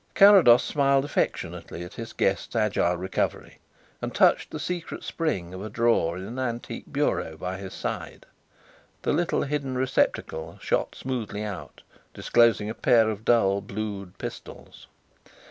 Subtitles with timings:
[0.15, 3.59] Carrados smiled affectionately at his guest's agile recovery
[4.01, 8.25] and touched the secret spring of a drawer in an antique bureau by his side.
[9.03, 11.83] The little hidden receptacle shot smoothly out,
[12.15, 14.87] disclosing a pair of dull blued pistols.